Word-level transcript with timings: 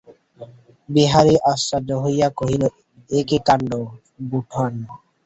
বিহারী 0.89 1.35
আশ্চর্য 1.51 1.89
হইয়া 2.03 2.27
কহিল, 2.39 2.63
এ 3.09 3.19
কী 3.29 3.37
কাণ্ড, 3.47 3.71
বোঠান! 4.29 4.73